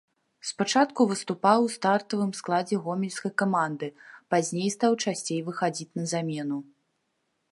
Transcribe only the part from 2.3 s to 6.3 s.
складзе гомельскай каманды, пазней стаў часцей выхадзіць на